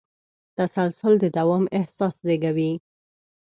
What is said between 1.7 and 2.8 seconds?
احساس زېږوي.